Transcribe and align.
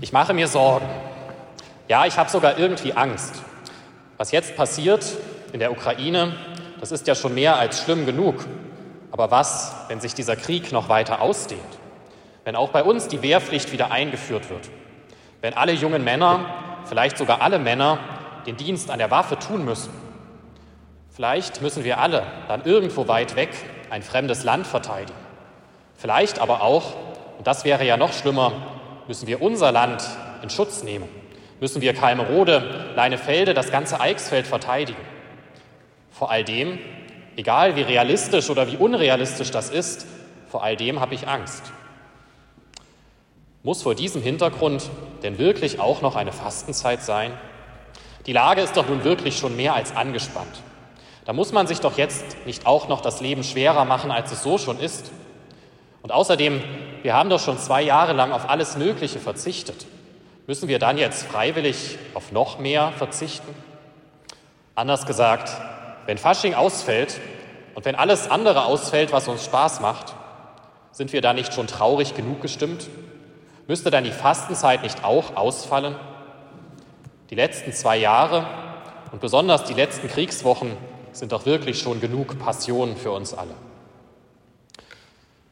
Ich 0.00 0.12
mache 0.12 0.34
mir 0.34 0.48
Sorgen. 0.48 0.86
Ja, 1.86 2.04
ich 2.04 2.18
habe 2.18 2.28
sogar 2.28 2.58
irgendwie 2.58 2.94
Angst. 2.94 3.40
Was 4.16 4.32
jetzt 4.32 4.56
passiert 4.56 5.06
in 5.52 5.60
der 5.60 5.70
Ukraine, 5.70 6.34
das 6.80 6.90
ist 6.90 7.06
ja 7.06 7.14
schon 7.14 7.34
mehr 7.34 7.58
als 7.58 7.84
schlimm 7.84 8.04
genug. 8.04 8.44
Aber 9.12 9.30
was, 9.30 9.72
wenn 9.86 10.00
sich 10.00 10.12
dieser 10.12 10.34
Krieg 10.34 10.72
noch 10.72 10.88
weiter 10.88 11.20
ausdehnt? 11.20 11.60
Wenn 12.42 12.56
auch 12.56 12.70
bei 12.70 12.82
uns 12.82 13.06
die 13.06 13.22
Wehrpflicht 13.22 13.70
wieder 13.70 13.92
eingeführt 13.92 14.50
wird? 14.50 14.68
Wenn 15.40 15.54
alle 15.54 15.72
jungen 15.72 16.02
Männer, 16.02 16.40
vielleicht 16.86 17.16
sogar 17.16 17.40
alle 17.40 17.60
Männer, 17.60 17.98
den 18.46 18.56
Dienst 18.56 18.90
an 18.90 18.98
der 18.98 19.12
Waffe 19.12 19.38
tun 19.38 19.64
müssen? 19.64 19.92
Vielleicht 21.10 21.62
müssen 21.62 21.84
wir 21.84 21.98
alle 22.00 22.24
dann 22.48 22.64
irgendwo 22.64 23.06
weit 23.06 23.36
weg 23.36 23.50
ein 23.90 24.02
fremdes 24.02 24.42
Land 24.42 24.66
verteidigen. 24.66 25.18
Vielleicht 25.96 26.40
aber 26.40 26.62
auch, 26.62 26.94
und 27.38 27.46
das 27.46 27.64
wäre 27.64 27.84
ja 27.84 27.96
noch 27.96 28.12
schlimmer, 28.12 28.52
müssen 29.08 29.26
wir 29.26 29.42
unser 29.42 29.72
Land 29.72 30.02
in 30.42 30.50
Schutz 30.50 30.82
nehmen. 30.82 31.08
Müssen 31.60 31.82
wir 31.82 31.94
Kalmerode, 31.94 32.92
Leinefelde, 32.96 33.54
das 33.54 33.70
ganze 33.70 34.00
Eichsfeld 34.00 34.46
verteidigen. 34.46 35.00
Vor 36.10 36.30
all 36.30 36.44
dem, 36.44 36.78
egal 37.36 37.76
wie 37.76 37.82
realistisch 37.82 38.50
oder 38.50 38.70
wie 38.70 38.76
unrealistisch 38.76 39.50
das 39.50 39.70
ist, 39.70 40.06
vor 40.48 40.62
all 40.62 40.76
dem 40.76 41.00
habe 41.00 41.14
ich 41.14 41.26
Angst. 41.26 41.64
Muss 43.62 43.82
vor 43.82 43.94
diesem 43.94 44.22
Hintergrund 44.22 44.90
denn 45.22 45.38
wirklich 45.38 45.80
auch 45.80 46.02
noch 46.02 46.16
eine 46.16 46.32
Fastenzeit 46.32 47.02
sein? 47.02 47.32
Die 48.26 48.32
Lage 48.32 48.60
ist 48.60 48.76
doch 48.76 48.88
nun 48.88 49.04
wirklich 49.04 49.38
schon 49.38 49.56
mehr 49.56 49.74
als 49.74 49.96
angespannt. 49.96 50.62
Da 51.24 51.32
muss 51.32 51.52
man 51.52 51.66
sich 51.66 51.80
doch 51.80 51.96
jetzt 51.96 52.36
nicht 52.44 52.66
auch 52.66 52.88
noch 52.88 53.00
das 53.00 53.20
Leben 53.20 53.42
schwerer 53.42 53.84
machen, 53.86 54.10
als 54.10 54.32
es 54.32 54.42
so 54.42 54.58
schon 54.58 54.78
ist. 54.78 55.10
Und 56.02 56.12
außerdem, 56.12 56.62
wir 57.04 57.12
haben 57.12 57.28
doch 57.28 57.38
schon 57.38 57.58
zwei 57.58 57.82
Jahre 57.82 58.14
lang 58.14 58.32
auf 58.32 58.48
alles 58.48 58.78
Mögliche 58.78 59.18
verzichtet. 59.18 59.84
Müssen 60.46 60.68
wir 60.68 60.78
dann 60.78 60.96
jetzt 60.96 61.26
freiwillig 61.26 61.98
auf 62.14 62.32
noch 62.32 62.58
mehr 62.58 62.92
verzichten? 62.96 63.54
Anders 64.74 65.04
gesagt, 65.04 65.50
wenn 66.06 66.16
Fasching 66.16 66.54
ausfällt 66.54 67.20
und 67.74 67.84
wenn 67.84 67.94
alles 67.94 68.30
andere 68.30 68.64
ausfällt, 68.64 69.12
was 69.12 69.28
uns 69.28 69.44
Spaß 69.44 69.80
macht, 69.80 70.14
sind 70.92 71.12
wir 71.12 71.20
da 71.20 71.34
nicht 71.34 71.52
schon 71.52 71.66
traurig 71.66 72.14
genug 72.14 72.40
gestimmt? 72.40 72.88
Müsste 73.66 73.90
dann 73.90 74.04
die 74.04 74.10
Fastenzeit 74.10 74.82
nicht 74.82 75.04
auch 75.04 75.36
ausfallen? 75.36 75.96
Die 77.28 77.34
letzten 77.34 77.74
zwei 77.74 77.98
Jahre 77.98 78.46
und 79.12 79.20
besonders 79.20 79.64
die 79.64 79.74
letzten 79.74 80.08
Kriegswochen 80.08 80.74
sind 81.12 81.32
doch 81.32 81.44
wirklich 81.44 81.80
schon 81.80 82.00
genug 82.00 82.38
Passion 82.38 82.96
für 82.96 83.10
uns 83.10 83.34
alle. 83.34 83.54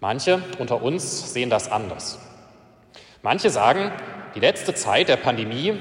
Manche 0.03 0.43
unter 0.59 0.83
uns 0.83 1.33
sehen 1.33 1.49
das 1.49 1.71
anders. 1.71 2.19
Manche 3.23 3.51
sagen, 3.51 3.93
die 4.35 4.41
letzte 4.41 4.75
Zeit 4.75 5.09
der 5.09 5.17
Pandemie, 5.17 5.75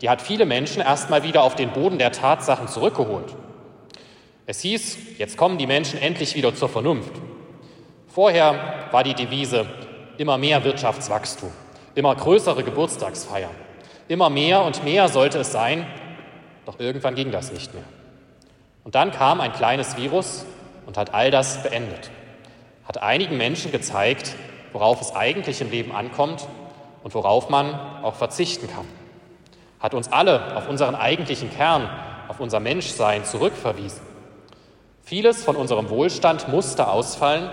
die 0.00 0.08
hat 0.08 0.22
viele 0.22 0.46
Menschen 0.46 0.80
erstmal 0.80 1.24
wieder 1.24 1.42
auf 1.42 1.56
den 1.56 1.70
Boden 1.70 1.98
der 1.98 2.10
Tatsachen 2.10 2.68
zurückgeholt. 2.68 3.36
Es 4.46 4.60
hieß, 4.60 5.18
jetzt 5.18 5.36
kommen 5.36 5.58
die 5.58 5.66
Menschen 5.66 6.00
endlich 6.00 6.34
wieder 6.36 6.54
zur 6.54 6.70
Vernunft. 6.70 7.12
Vorher 8.08 8.88
war 8.92 9.04
die 9.04 9.12
Devise 9.12 9.66
immer 10.16 10.38
mehr 10.38 10.64
Wirtschaftswachstum, 10.64 11.50
immer 11.94 12.14
größere 12.14 12.64
Geburtstagsfeiern, 12.64 13.54
immer 14.08 14.30
mehr 14.30 14.62
und 14.64 14.84
mehr 14.84 15.08
sollte 15.08 15.40
es 15.40 15.52
sein, 15.52 15.86
doch 16.64 16.80
irgendwann 16.80 17.14
ging 17.14 17.30
das 17.30 17.52
nicht 17.52 17.74
mehr. 17.74 17.84
Und 18.84 18.94
dann 18.94 19.10
kam 19.10 19.42
ein 19.42 19.52
kleines 19.52 19.98
Virus 19.98 20.46
und 20.86 20.96
hat 20.96 21.12
all 21.12 21.30
das 21.30 21.62
beendet 21.62 22.10
hat 22.90 23.04
einigen 23.04 23.36
Menschen 23.36 23.70
gezeigt, 23.70 24.34
worauf 24.72 25.00
es 25.00 25.14
eigentlich 25.14 25.60
im 25.60 25.70
Leben 25.70 25.92
ankommt 25.92 26.48
und 27.04 27.14
worauf 27.14 27.48
man 27.48 27.72
auch 28.02 28.16
verzichten 28.16 28.66
kann. 28.66 28.84
Hat 29.78 29.94
uns 29.94 30.10
alle 30.10 30.56
auf 30.56 30.68
unseren 30.68 30.96
eigentlichen 30.96 31.52
Kern, 31.54 31.88
auf 32.26 32.40
unser 32.40 32.58
Menschsein 32.58 33.24
zurückverwiesen. 33.24 34.00
Vieles 35.04 35.44
von 35.44 35.54
unserem 35.54 35.88
Wohlstand 35.88 36.48
musste 36.48 36.88
ausfallen 36.88 37.48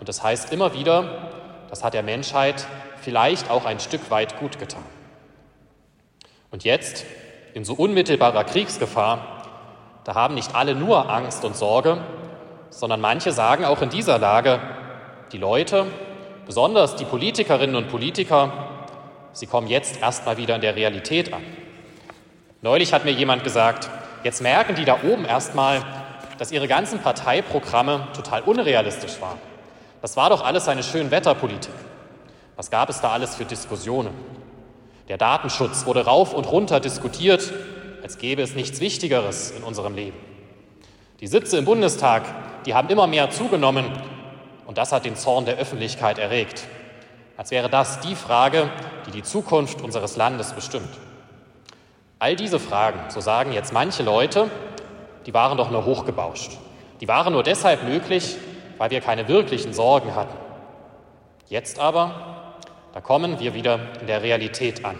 und 0.00 0.08
das 0.08 0.22
heißt 0.22 0.50
immer 0.50 0.72
wieder, 0.72 1.28
das 1.68 1.84
hat 1.84 1.92
der 1.92 2.02
Menschheit 2.02 2.66
vielleicht 3.02 3.50
auch 3.50 3.66
ein 3.66 3.80
Stück 3.80 4.10
weit 4.10 4.38
gut 4.38 4.58
getan. 4.58 4.86
Und 6.50 6.64
jetzt, 6.64 7.04
in 7.52 7.66
so 7.66 7.74
unmittelbarer 7.74 8.44
Kriegsgefahr, 8.44 9.42
da 10.04 10.14
haben 10.14 10.34
nicht 10.34 10.54
alle 10.54 10.74
nur 10.74 11.10
Angst 11.10 11.44
und 11.44 11.54
Sorge, 11.54 12.02
sondern 12.74 13.00
manche 13.00 13.32
sagen 13.32 13.64
auch 13.64 13.82
in 13.82 13.88
dieser 13.88 14.18
Lage, 14.18 14.58
die 15.32 15.38
Leute, 15.38 15.86
besonders 16.44 16.96
die 16.96 17.04
Politikerinnen 17.04 17.76
und 17.76 17.88
Politiker, 17.88 18.52
sie 19.32 19.46
kommen 19.46 19.68
jetzt 19.68 20.00
erstmal 20.02 20.36
wieder 20.36 20.56
in 20.56 20.60
der 20.60 20.74
Realität 20.74 21.32
an. 21.32 21.42
Neulich 22.62 22.92
hat 22.92 23.04
mir 23.04 23.12
jemand 23.12 23.44
gesagt, 23.44 23.88
jetzt 24.24 24.42
merken 24.42 24.74
die 24.74 24.84
da 24.84 24.98
oben 25.04 25.24
erstmal, 25.24 25.82
dass 26.38 26.50
ihre 26.50 26.66
ganzen 26.66 26.98
Parteiprogramme 26.98 28.08
total 28.14 28.42
unrealistisch 28.42 29.20
waren. 29.20 29.38
Das 30.02 30.16
war 30.16 30.30
doch 30.30 30.44
alles 30.44 30.68
eine 30.68 30.82
Schönwetterpolitik. 30.82 31.74
Was 32.56 32.70
gab 32.70 32.90
es 32.90 33.00
da 33.00 33.10
alles 33.10 33.36
für 33.36 33.44
Diskussionen? 33.44 34.14
Der 35.08 35.18
Datenschutz 35.18 35.86
wurde 35.86 36.04
rauf 36.04 36.34
und 36.34 36.50
runter 36.50 36.80
diskutiert, 36.80 37.52
als 38.02 38.18
gäbe 38.18 38.42
es 38.42 38.54
nichts 38.54 38.80
Wichtigeres 38.80 39.52
in 39.52 39.62
unserem 39.62 39.94
Leben. 39.94 40.16
Die 41.20 41.26
Sitze 41.26 41.56
im 41.56 41.64
Bundestag, 41.64 42.24
die 42.66 42.74
haben 42.74 42.88
immer 42.88 43.06
mehr 43.06 43.30
zugenommen 43.30 43.86
und 44.66 44.78
das 44.78 44.92
hat 44.92 45.04
den 45.04 45.16
Zorn 45.16 45.44
der 45.44 45.56
Öffentlichkeit 45.56 46.18
erregt. 46.18 46.66
Als 47.36 47.50
wäre 47.50 47.68
das 47.68 48.00
die 48.00 48.14
Frage, 48.14 48.70
die 49.06 49.10
die 49.10 49.22
Zukunft 49.22 49.82
unseres 49.82 50.16
Landes 50.16 50.52
bestimmt. 50.52 50.88
All 52.18 52.36
diese 52.36 52.60
Fragen, 52.60 53.00
so 53.10 53.20
sagen 53.20 53.52
jetzt 53.52 53.72
manche 53.72 54.02
Leute, 54.02 54.50
die 55.26 55.34
waren 55.34 55.58
doch 55.58 55.70
nur 55.70 55.84
hochgebauscht. 55.84 56.52
Die 57.00 57.08
waren 57.08 57.32
nur 57.32 57.42
deshalb 57.42 57.82
möglich, 57.82 58.36
weil 58.78 58.90
wir 58.90 59.00
keine 59.00 59.28
wirklichen 59.28 59.72
Sorgen 59.72 60.14
hatten. 60.14 60.36
Jetzt 61.48 61.78
aber, 61.78 62.56
da 62.92 63.00
kommen 63.00 63.40
wir 63.40 63.54
wieder 63.54 63.80
in 64.00 64.06
der 64.06 64.22
Realität 64.22 64.84
an. 64.84 64.98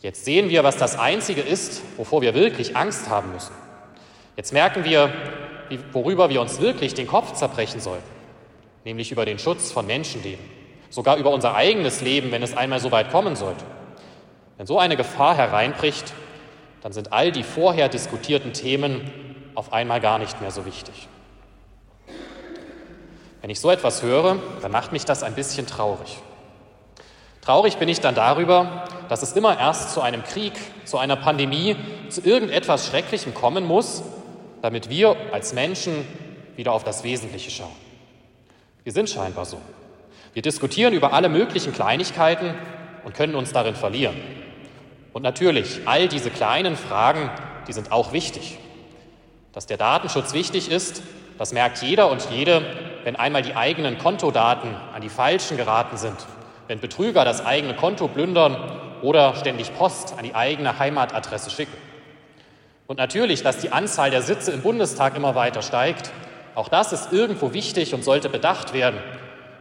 Jetzt 0.00 0.24
sehen 0.24 0.48
wir, 0.48 0.62
was 0.62 0.76
das 0.76 0.98
Einzige 0.98 1.40
ist, 1.40 1.82
wovor 1.96 2.22
wir 2.22 2.34
wirklich 2.34 2.76
Angst 2.76 3.08
haben 3.10 3.32
müssen. 3.32 3.54
Jetzt 4.36 4.52
merken 4.52 4.84
wir, 4.84 5.12
worüber 5.92 6.28
wir 6.30 6.40
uns 6.40 6.60
wirklich 6.60 6.94
den 6.94 7.06
Kopf 7.06 7.34
zerbrechen 7.34 7.80
sollten, 7.80 8.08
nämlich 8.84 9.12
über 9.12 9.24
den 9.24 9.38
Schutz 9.38 9.72
von 9.72 9.86
Menschenleben, 9.86 10.44
sogar 10.90 11.16
über 11.16 11.30
unser 11.30 11.54
eigenes 11.54 12.00
Leben, 12.00 12.30
wenn 12.32 12.42
es 12.42 12.56
einmal 12.56 12.80
so 12.80 12.90
weit 12.90 13.10
kommen 13.10 13.36
sollte. 13.36 13.64
Wenn 14.56 14.66
so 14.66 14.78
eine 14.78 14.96
Gefahr 14.96 15.36
hereinbricht, 15.36 16.12
dann 16.82 16.92
sind 16.92 17.12
all 17.12 17.32
die 17.32 17.42
vorher 17.42 17.88
diskutierten 17.88 18.52
Themen 18.52 19.10
auf 19.54 19.72
einmal 19.72 20.00
gar 20.00 20.18
nicht 20.18 20.40
mehr 20.40 20.50
so 20.50 20.66
wichtig. 20.66 21.08
Wenn 23.40 23.50
ich 23.50 23.60
so 23.60 23.70
etwas 23.70 24.02
höre, 24.02 24.36
dann 24.62 24.72
macht 24.72 24.92
mich 24.92 25.04
das 25.04 25.22
ein 25.22 25.34
bisschen 25.34 25.66
traurig. 25.66 26.18
Traurig 27.42 27.76
bin 27.76 27.88
ich 27.88 28.00
dann 28.00 28.16
darüber, 28.16 28.84
dass 29.08 29.22
es 29.22 29.32
immer 29.34 29.58
erst 29.58 29.92
zu 29.92 30.00
einem 30.00 30.24
Krieg, 30.24 30.52
zu 30.84 30.98
einer 30.98 31.14
Pandemie, 31.14 31.76
zu 32.08 32.22
irgendetwas 32.22 32.88
Schrecklichem 32.88 33.34
kommen 33.34 33.64
muss, 33.64 34.02
damit 34.66 34.90
wir 34.90 35.16
als 35.30 35.52
Menschen 35.52 36.04
wieder 36.56 36.72
auf 36.72 36.82
das 36.82 37.04
Wesentliche 37.04 37.52
schauen. 37.52 37.76
Wir 38.82 38.92
sind 38.92 39.08
scheinbar 39.08 39.44
so. 39.44 39.60
Wir 40.32 40.42
diskutieren 40.42 40.92
über 40.92 41.12
alle 41.12 41.28
möglichen 41.28 41.72
Kleinigkeiten 41.72 42.52
und 43.04 43.14
können 43.14 43.36
uns 43.36 43.52
darin 43.52 43.76
verlieren. 43.76 44.16
Und 45.12 45.22
natürlich, 45.22 45.82
all 45.84 46.08
diese 46.08 46.30
kleinen 46.30 46.74
Fragen, 46.74 47.30
die 47.68 47.72
sind 47.74 47.92
auch 47.92 48.12
wichtig. 48.12 48.58
Dass 49.52 49.66
der 49.66 49.76
Datenschutz 49.76 50.32
wichtig 50.32 50.68
ist, 50.68 51.00
das 51.38 51.52
merkt 51.52 51.80
jeder 51.80 52.10
und 52.10 52.26
jede, 52.32 52.66
wenn 53.04 53.14
einmal 53.14 53.42
die 53.42 53.54
eigenen 53.54 53.98
Kontodaten 53.98 54.74
an 54.92 55.00
die 55.00 55.08
Falschen 55.10 55.56
geraten 55.56 55.96
sind, 55.96 56.26
wenn 56.66 56.80
Betrüger 56.80 57.24
das 57.24 57.46
eigene 57.46 57.76
Konto 57.76 58.08
plündern 58.08 58.56
oder 59.02 59.36
ständig 59.36 59.72
Post 59.78 60.14
an 60.18 60.24
die 60.24 60.34
eigene 60.34 60.76
Heimatadresse 60.76 61.50
schicken. 61.50 61.85
Und 62.86 62.98
natürlich, 62.98 63.42
dass 63.42 63.58
die 63.58 63.72
Anzahl 63.72 64.10
der 64.10 64.22
Sitze 64.22 64.52
im 64.52 64.62
Bundestag 64.62 65.16
immer 65.16 65.34
weiter 65.34 65.62
steigt, 65.62 66.12
auch 66.54 66.68
das 66.68 66.92
ist 66.92 67.12
irgendwo 67.12 67.52
wichtig 67.52 67.94
und 67.94 68.04
sollte 68.04 68.28
bedacht 68.28 68.72
werden. 68.72 69.00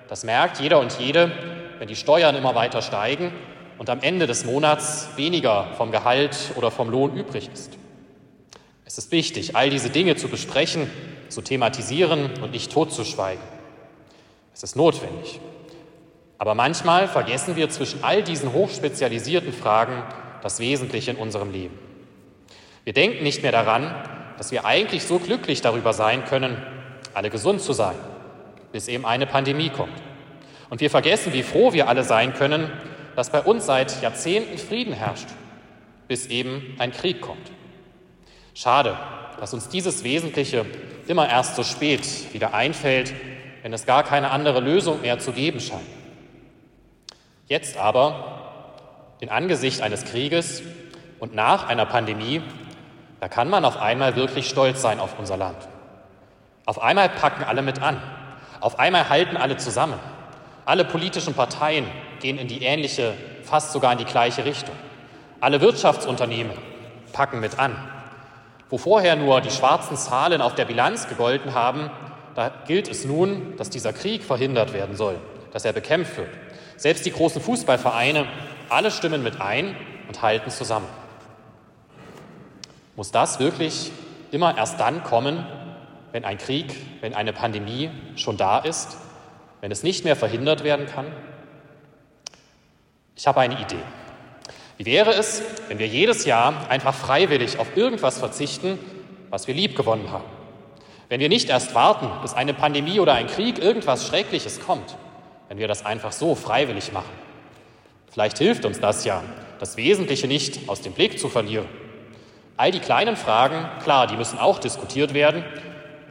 Das 0.07 0.24
merkt 0.24 0.60
jeder 0.60 0.80
und 0.80 0.98
jede, 1.00 1.31
wenn 1.80 1.88
die 1.88 1.95
Steuern 1.95 2.36
immer 2.36 2.56
weiter 2.56 2.81
steigen 2.81 3.31
und 3.77 3.89
am 3.89 4.01
Ende 4.01 4.27
des 4.27 4.45
Monats 4.45 5.10
weniger 5.16 5.68
vom 5.77 5.92
Gehalt 5.92 6.38
oder 6.56 6.72
vom 6.72 6.89
Lohn 6.89 7.18
übrig 7.18 7.50
ist. 7.51 7.72
Es 8.86 8.98
ist 8.98 9.12
wichtig, 9.12 9.56
all 9.56 9.69
diese 9.69 9.89
Dinge 9.89 10.16
zu 10.16 10.27
besprechen, 10.27 10.89
zu 11.30 11.42
thematisieren 11.42 12.30
und 12.42 12.51
nicht 12.51 12.72
totzuschweigen. 12.72 13.44
Es 14.54 14.63
ist 14.63 14.75
notwendig. 14.75 15.42
Aber 16.38 16.54
manchmal 16.54 17.07
vergessen 17.07 17.56
wir 17.56 17.69
zwischen 17.69 18.04
all 18.04 18.22
diesen 18.22 18.54
hochspezialisierten 18.54 19.51
Fragen 19.51 20.04
das 20.44 20.60
Wesentliche 20.60 21.12
in 21.12 21.18
unserem 21.18 21.51
Leben. 21.51 21.85
Wir 22.86 22.94
denken 22.94 23.24
nicht 23.24 23.42
mehr 23.42 23.52
daran, 23.52 23.94
dass 24.38 24.52
wir 24.52 24.64
eigentlich 24.66 25.04
so 25.04 25.18
glücklich 25.18 25.62
darüber 25.62 25.92
sein 25.92 26.24
können, 26.24 26.56
alle 27.16 27.32
gesund 27.32 27.60
zu 27.62 27.74
sein, 27.74 27.96
bis 28.72 28.88
eben 28.88 29.06
eine 29.06 29.26
Pandemie 29.26 29.70
kommt. 29.70 30.02
Und 30.70 30.82
wir 30.82 30.92
vergessen, 30.92 31.34
wie 31.34 31.42
froh 31.42 31.74
wir 31.74 31.90
alle 31.90 32.04
sein 32.04 32.36
können, 32.36 32.72
dass 33.16 33.32
bei 33.32 33.42
uns 33.42 33.66
seit 33.66 34.02
Jahrzehnten 34.04 34.60
Frieden 34.60 34.94
herrscht, 34.94 35.30
bis 36.08 36.28
eben 36.28 36.76
ein 36.78 36.92
Krieg 36.92 37.22
kommt. 37.22 37.52
Schade, 38.54 38.96
dass 39.40 39.54
uns 39.54 39.68
dieses 39.68 40.04
Wesentliche 40.04 40.66
immer 41.08 41.28
erst 41.28 41.56
so 41.56 41.64
spät 41.64 42.34
wieder 42.34 42.54
einfällt, 42.54 43.14
wenn 43.64 43.74
es 43.74 43.88
gar 43.88 44.04
keine 44.04 44.30
andere 44.30 44.60
Lösung 44.60 45.02
mehr 45.02 45.18
zu 45.18 45.32
geben 45.32 45.60
scheint. 45.60 45.82
Jetzt 47.48 47.78
aber, 47.78 49.16
in 49.22 49.30
Angesicht 49.30 49.82
eines 49.82 50.06
Krieges 50.06 50.62
und 51.20 51.34
nach 51.34 51.68
einer 51.68 51.86
Pandemie, 51.88 52.44
da 53.25 53.30
kann 53.30 53.50
man 53.50 53.66
auf 53.66 53.81
einmal 53.81 54.16
wirklich 54.16 54.48
stolz 54.48 54.83
sein 54.83 55.00
auf 55.00 55.18
unser 55.18 55.36
Land. 55.36 55.57
Auf 56.68 56.80
einmal 56.80 57.10
packen 57.10 57.44
alle 57.44 57.63
mit 57.63 57.81
an. 57.81 58.00
Auf 58.60 58.77
einmal 58.77 59.10
halten 59.10 59.36
alle 59.36 59.57
zusammen. 59.57 60.00
Alle 60.63 60.86
politischen 60.86 61.33
Parteien 61.33 61.88
gehen 62.19 62.38
in 62.38 62.48
die 62.48 62.62
ähnliche, 62.62 63.16
fast 63.42 63.72
sogar 63.72 63.94
in 63.94 63.98
die 63.98 64.06
gleiche 64.06 64.45
Richtung. 64.45 64.75
Alle 65.42 65.60
Wirtschaftsunternehmen 65.60 66.56
packen 67.13 67.39
mit 67.39 67.57
an. 67.57 67.75
Wo 68.69 68.77
vorher 68.77 69.16
nur 69.16 69.42
die 69.42 69.50
schwarzen 69.50 69.98
Zahlen 69.98 70.39
auf 70.39 70.54
der 70.54 70.66
Bilanz 70.66 71.07
gegolten 71.07 71.56
haben, 71.56 71.89
da 72.36 72.51
gilt 72.68 72.88
es 72.88 73.06
nun, 73.06 73.57
dass 73.57 73.72
dieser 73.72 73.92
Krieg 73.92 74.24
verhindert 74.24 74.72
werden 74.72 74.95
soll, 74.95 75.16
dass 75.51 75.66
er 75.66 75.74
bekämpft 75.74 76.16
wird. 76.18 76.30
Selbst 76.77 77.07
die 77.07 77.12
großen 77.12 77.42
Fußballvereine, 77.42 78.27
alle 78.69 78.92
stimmen 78.92 79.24
mit 79.24 79.42
ein 79.42 79.75
und 80.07 80.22
halten 80.22 80.51
zusammen. 80.51 81.05
Muss 82.95 83.12
das 83.12 83.39
wirklich 83.39 83.92
immer 84.31 84.57
erst 84.57 84.80
dann 84.80 85.03
kommen, 85.03 85.45
wenn 86.12 86.24
ein 86.24 86.38
Krieg, 86.38 86.75
wenn 87.01 87.13
eine 87.13 87.33
Pandemie 87.33 87.89
schon 88.15 88.38
da 88.38 88.59
ist, 88.59 88.97
wenn 89.62 89.71
es 89.71 89.83
nicht 89.83 90.06
mehr 90.06 90.15
verhindert 90.15 90.63
werden 90.63 90.86
kann? 90.86 91.07
Ich 93.15 93.27
habe 93.27 93.42
eine 93.42 93.59
Idee. 93.59 93.80
Wie 94.77 94.86
wäre 94.86 95.13
es, 95.13 95.42
wenn 95.68 95.80
wir 95.80 95.88
jedes 95.88 96.25
Jahr 96.25 96.69
einfach 96.69 96.94
freiwillig 96.94 97.59
auf 97.59 97.77
irgendwas 97.77 98.19
verzichten, 98.19 98.77
was 99.30 99.48
wir 99.48 99.53
lieb 99.53 99.75
gewonnen 99.75 100.12
haben? 100.12 100.25
Wenn 101.07 101.19
wir 101.19 101.30
nicht 101.30 101.50
erst 101.50 101.75
warten, 101.75 102.09
bis 102.21 102.33
eine 102.33 102.53
Pandemie 102.53 103.00
oder 103.00 103.13
ein 103.13 103.27
Krieg 103.27 103.59
irgendwas 103.59 104.07
Schreckliches 104.07 104.59
kommt, 104.59 104.98
wenn 105.50 105.57
wir 105.57 105.68
das 105.68 105.86
einfach 105.86 106.12
so 106.12 106.36
freiwillig 106.36 106.91
machen. 106.91 107.12
Vielleicht 108.12 108.38
hilft 108.38 108.65
uns 108.65 108.80
das 108.80 109.06
ja, 109.06 109.24
das 109.59 109.77
Wesentliche 109.77 110.27
nicht 110.27 110.68
aus 110.68 110.81
dem 110.81 110.94
Blick 110.94 111.19
zu 111.19 111.30
verlieren. 111.30 111.68
All 112.57 112.72
die 112.72 112.80
kleinen 112.80 113.18
Fragen, 113.18 113.68
klar, 113.84 114.07
die 114.07 114.16
müssen 114.16 114.40
auch 114.40 114.60
diskutiert 114.60 115.13
werden, 115.13 115.44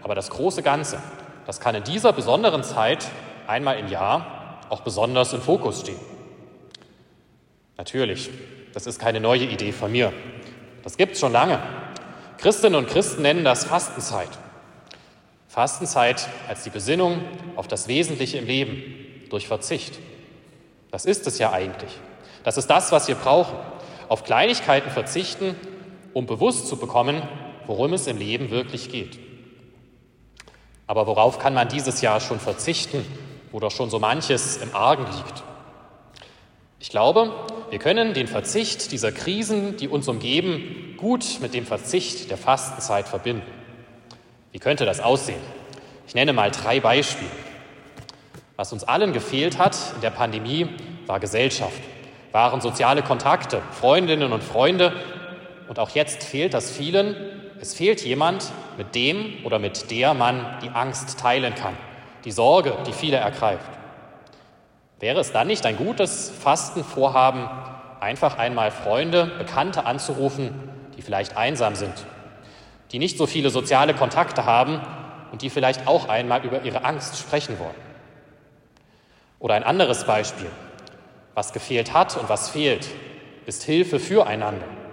aber 0.03 0.15
das 0.15 0.31
große 0.31 0.63
Ganze, 0.63 0.99
das 1.47 1.61
kann 1.61 1.75
in 1.75 1.85
dieser 1.85 2.13
besonderen 2.13 2.63
Zeit 2.63 3.07
einmal 3.47 3.79
im 3.79 3.89
Jahr 3.89 4.61
auch 4.69 4.81
besonders 4.81 5.33
im 5.33 5.41
Fokus 5.41 5.81
stehen. 5.81 6.01
Natürlich, 7.77 8.31
das 8.73 8.87
ist 8.87 8.99
keine 8.99 9.21
neue 9.21 9.45
Idee 9.45 9.73
von 9.73 9.91
mir. 9.91 10.13
Das 10.83 10.97
gibt 10.97 11.15
es 11.15 11.21
schon 11.21 11.33
lange. 11.33 11.61
Christinnen 12.39 12.77
und 12.77 12.89
Christen 12.89 13.23
nennen 13.23 13.45
das 13.45 13.65
Fastenzeit. 13.65 14.29
Fastenzeit 15.49 16.29
als 16.49 16.65
die 16.65 16.71
Besinnung 16.71 17.23
auf 17.57 17.69
das 17.69 17.89
Wesentliche 17.89 18.39
im 18.39 18.47
Leben 18.47 18.83
durch 19.31 19.47
Verzicht. 19.49 19.99
Das 20.91 21.07
ist 21.07 21.27
es 21.27 21.39
ja 21.39 21.53
eigentlich. 21.53 21.93
Das 22.43 22.59
ist 22.59 22.69
das, 22.69 22.93
was 22.93 23.09
wir 23.09 23.15
brauchen. 23.15 23.57
Auf 24.09 24.25
Kleinigkeiten 24.25 24.91
verzichten, 24.91 25.57
um 26.15 26.27
bewusst 26.27 26.69
zu 26.69 26.77
bekommen, 26.77 27.23
worum 27.67 27.93
es 27.93 28.07
im 28.07 28.17
Leben 28.17 28.51
wirklich 28.51 28.91
geht. 28.91 29.19
Aber 30.87 31.07
worauf 31.07 31.39
kann 31.39 31.55
man 31.55 31.69
dieses 31.69 32.01
Jahr 32.01 32.21
schon 32.21 32.41
verzichten, 32.41 33.05
wo 33.53 33.61
doch 33.61 33.71
schon 33.71 33.91
so 33.91 33.99
manches 33.99 34.57
im 34.59 34.75
Argen 34.75 35.05
liegt? 35.05 35.43
Ich 36.79 36.91
glaube, 36.91 37.33
wir 37.71 37.79
können 37.79 38.13
den 38.13 38.27
Verzicht 38.27 38.93
dieser 38.93 39.11
Krisen, 39.11 39.77
die 39.77 39.89
uns 39.89 40.07
umgeben, 40.07 40.95
gut 40.99 41.41
mit 41.41 41.55
dem 41.55 41.65
Verzicht 41.65 42.31
der 42.31 42.37
Fastenzeit 42.37 43.09
verbinden. 43.09 43.51
Wie 44.53 44.59
könnte 44.59 44.85
das 44.85 45.01
aussehen? 45.01 45.41
Ich 46.07 46.15
nenne 46.15 46.33
mal 46.33 46.51
drei 46.51 46.81
Beispiele. 46.81 47.31
Was 48.57 48.73
uns 48.73 48.85
allen 48.85 49.13
gefehlt 49.13 49.59
hat 49.59 49.77
in 49.97 50.03
der 50.03 50.11
Pandemie, 50.11 50.69
war 51.07 51.19
Gesellschaft, 51.19 51.81
waren 52.33 52.61
soziale 52.61 53.03
Kontakte, 53.03 53.63
Freundinnen 53.73 54.33
und 54.33 54.45
Freunde. 54.45 54.93
Und 55.75 55.81
auch 55.81 55.91
jetzt 55.91 56.23
fehlt 56.23 56.55
das 56.55 56.71
vielen. 56.71 57.17
Es 57.61 57.75
fehlt 57.75 58.05
jemand, 58.05 58.45
mit 58.79 58.95
dem 58.95 59.45
oder 59.45 59.59
mit 59.59 59.91
der 59.91 60.15
man 60.15 60.61
die 60.63 60.69
Angst 60.69 61.19
teilen 61.19 61.57
kann, 61.57 61.77
die 62.25 62.31
Sorge, 62.31 62.79
die 62.87 62.93
viele 62.93 63.17
ergreift. 63.17 63.69
Wäre 65.01 65.19
es 65.19 65.33
dann 65.33 65.49
nicht 65.49 65.67
ein 65.67 65.77
gutes 65.77 66.31
Fastenvorhaben, 66.31 67.49
einfach 67.99 68.39
einmal 68.39 68.71
Freunde, 68.71 69.33
Bekannte 69.37 69.85
anzurufen, 69.85 70.55
die 70.97 71.03
vielleicht 71.03 71.37
einsam 71.37 71.75
sind, 71.75 72.07
die 72.93 73.01
nicht 73.01 73.19
so 73.19 73.27
viele 73.27 73.51
soziale 73.51 73.95
Kontakte 73.95 74.45
haben 74.45 74.81
und 75.33 75.43
die 75.43 75.51
vielleicht 75.51 75.89
auch 75.89 76.09
einmal 76.09 76.45
über 76.45 76.63
ihre 76.63 76.85
Angst 76.85 77.19
sprechen 77.19 77.59
wollen? 77.59 77.75
Oder 79.41 79.55
ein 79.55 79.65
anderes 79.65 80.05
Beispiel. 80.05 80.53
Was 81.35 81.53
gefehlt 81.53 81.93
hat 81.93 82.17
und 82.17 82.29
was 82.29 82.49
fehlt, 82.49 82.87
ist 83.45 83.65
Hilfe 83.65 83.99
füreinander. 83.99 84.84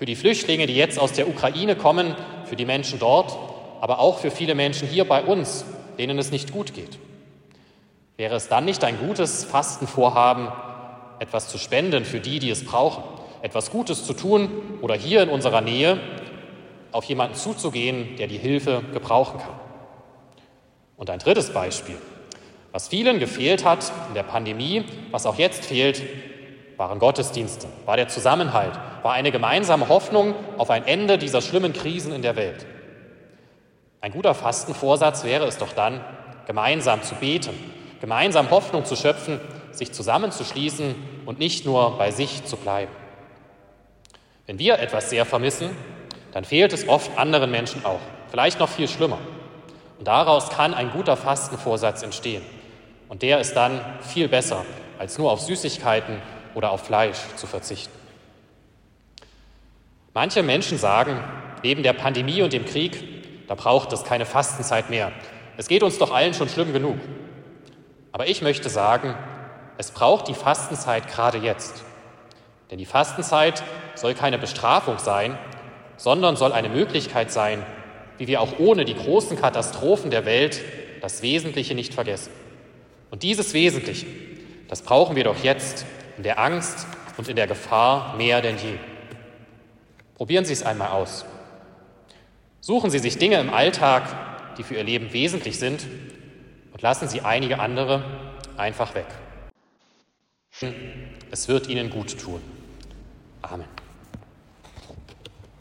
Für 0.00 0.06
die 0.06 0.16
Flüchtlinge, 0.16 0.64
die 0.64 0.76
jetzt 0.76 0.98
aus 0.98 1.12
der 1.12 1.28
Ukraine 1.28 1.76
kommen, 1.76 2.16
für 2.46 2.56
die 2.56 2.64
Menschen 2.64 2.98
dort, 2.98 3.36
aber 3.82 3.98
auch 3.98 4.18
für 4.18 4.30
viele 4.30 4.54
Menschen 4.54 4.88
hier 4.88 5.06
bei 5.06 5.22
uns, 5.22 5.66
denen 5.98 6.18
es 6.18 6.30
nicht 6.30 6.52
gut 6.52 6.72
geht. 6.72 6.98
Wäre 8.16 8.34
es 8.34 8.48
dann 8.48 8.64
nicht 8.64 8.82
ein 8.82 8.98
gutes 8.98 9.44
Fastenvorhaben, 9.44 10.48
etwas 11.18 11.50
zu 11.50 11.58
spenden 11.58 12.06
für 12.06 12.18
die, 12.18 12.38
die 12.38 12.48
es 12.48 12.64
brauchen, 12.64 13.04
etwas 13.42 13.70
Gutes 13.70 14.06
zu 14.06 14.14
tun 14.14 14.78
oder 14.80 14.94
hier 14.94 15.22
in 15.22 15.28
unserer 15.28 15.60
Nähe 15.60 16.00
auf 16.92 17.04
jemanden 17.04 17.34
zuzugehen, 17.34 18.16
der 18.16 18.26
die 18.26 18.38
Hilfe 18.38 18.82
gebrauchen 18.94 19.38
kann? 19.38 19.60
Und 20.96 21.10
ein 21.10 21.18
drittes 21.18 21.52
Beispiel. 21.52 21.98
Was 22.72 22.88
vielen 22.88 23.18
gefehlt 23.18 23.66
hat 23.66 23.92
in 24.08 24.14
der 24.14 24.22
Pandemie, 24.22 24.82
was 25.10 25.26
auch 25.26 25.36
jetzt 25.36 25.66
fehlt, 25.66 26.00
waren 26.80 26.98
Gottesdienste, 26.98 27.66
war 27.84 27.98
der 27.98 28.08
Zusammenhalt, 28.08 28.72
war 29.02 29.12
eine 29.12 29.30
gemeinsame 29.30 29.90
Hoffnung 29.90 30.34
auf 30.56 30.70
ein 30.70 30.86
Ende 30.86 31.18
dieser 31.18 31.42
schlimmen 31.42 31.74
Krisen 31.74 32.10
in 32.14 32.22
der 32.22 32.36
Welt. 32.36 32.64
Ein 34.00 34.12
guter 34.12 34.32
Fastenvorsatz 34.32 35.22
wäre 35.24 35.44
es 35.44 35.58
doch 35.58 35.74
dann, 35.74 36.02
gemeinsam 36.46 37.02
zu 37.02 37.16
beten, 37.16 37.52
gemeinsam 38.00 38.50
Hoffnung 38.50 38.86
zu 38.86 38.96
schöpfen, 38.96 39.40
sich 39.72 39.92
zusammenzuschließen 39.92 40.94
und 41.26 41.38
nicht 41.38 41.66
nur 41.66 41.98
bei 41.98 42.12
sich 42.12 42.46
zu 42.46 42.56
bleiben. 42.56 42.92
Wenn 44.46 44.58
wir 44.58 44.78
etwas 44.78 45.10
sehr 45.10 45.26
vermissen, 45.26 45.76
dann 46.32 46.46
fehlt 46.46 46.72
es 46.72 46.88
oft 46.88 47.10
anderen 47.18 47.50
Menschen 47.50 47.84
auch, 47.84 48.00
vielleicht 48.30 48.58
noch 48.58 48.70
viel 48.70 48.88
schlimmer. 48.88 49.18
Und 49.98 50.08
daraus 50.08 50.48
kann 50.48 50.72
ein 50.72 50.92
guter 50.92 51.18
Fastenvorsatz 51.18 52.02
entstehen. 52.02 52.42
Und 53.10 53.20
der 53.20 53.38
ist 53.38 53.52
dann 53.52 53.82
viel 54.00 54.28
besser, 54.28 54.64
als 54.98 55.18
nur 55.18 55.30
auf 55.30 55.40
Süßigkeiten 55.40 56.22
oder 56.54 56.70
auf 56.70 56.84
Fleisch 56.84 57.18
zu 57.36 57.46
verzichten. 57.46 57.92
Manche 60.12 60.42
Menschen 60.42 60.78
sagen, 60.78 61.22
neben 61.62 61.82
der 61.82 61.92
Pandemie 61.92 62.42
und 62.42 62.52
dem 62.52 62.64
Krieg, 62.64 63.46
da 63.46 63.54
braucht 63.54 63.92
es 63.92 64.04
keine 64.04 64.26
Fastenzeit 64.26 64.90
mehr. 64.90 65.12
Es 65.56 65.68
geht 65.68 65.82
uns 65.82 65.98
doch 65.98 66.12
allen 66.12 66.34
schon 66.34 66.48
schlimm 66.48 66.72
genug. 66.72 66.98
Aber 68.12 68.28
ich 68.28 68.42
möchte 68.42 68.68
sagen, 68.68 69.14
es 69.78 69.92
braucht 69.92 70.28
die 70.28 70.34
Fastenzeit 70.34 71.08
gerade 71.08 71.38
jetzt. 71.38 71.84
Denn 72.70 72.78
die 72.78 72.86
Fastenzeit 72.86 73.62
soll 73.94 74.14
keine 74.14 74.38
Bestrafung 74.38 74.98
sein, 74.98 75.38
sondern 75.96 76.36
soll 76.36 76.52
eine 76.52 76.68
Möglichkeit 76.68 77.30
sein, 77.30 77.64
wie 78.18 78.26
wir 78.26 78.40
auch 78.40 78.58
ohne 78.58 78.84
die 78.84 78.94
großen 78.94 79.40
Katastrophen 79.40 80.10
der 80.10 80.24
Welt 80.24 80.60
das 81.00 81.22
Wesentliche 81.22 81.74
nicht 81.74 81.94
vergessen. 81.94 82.32
Und 83.10 83.22
dieses 83.22 83.54
Wesentliche, 83.54 84.06
das 84.68 84.82
brauchen 84.82 85.16
wir 85.16 85.24
doch 85.24 85.42
jetzt 85.42 85.84
in 86.20 86.24
der 86.24 86.38
Angst 86.38 86.86
und 87.16 87.28
in 87.28 87.36
der 87.36 87.46
Gefahr 87.46 88.14
mehr 88.18 88.42
denn 88.42 88.58
je. 88.58 88.74
Probieren 90.16 90.44
Sie 90.44 90.52
es 90.52 90.62
einmal 90.62 90.88
aus. 90.88 91.24
Suchen 92.60 92.90
Sie 92.90 92.98
sich 92.98 93.16
Dinge 93.16 93.40
im 93.40 93.48
Alltag, 93.48 94.54
die 94.58 94.62
für 94.62 94.74
Ihr 94.74 94.84
Leben 94.84 95.14
wesentlich 95.14 95.58
sind 95.58 95.86
und 96.74 96.82
lassen 96.82 97.08
Sie 97.08 97.22
einige 97.22 97.58
andere 97.58 98.04
einfach 98.58 98.94
weg. 98.94 99.06
Es 101.30 101.48
wird 101.48 101.68
Ihnen 101.68 101.88
gut 101.88 102.20
tun. 102.20 102.42
Amen. 103.40 103.79